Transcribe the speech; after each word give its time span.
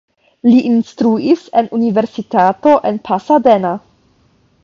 Li 0.47 0.61
instruis 0.69 1.43
en 1.61 1.69
universitato 1.79 2.75
en 2.93 2.99
Pasadena. 3.11 3.77